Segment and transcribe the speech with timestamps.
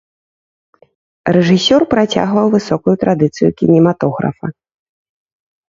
[1.37, 4.53] Рэжысёр працягваў высокую традыцыю кінематографа.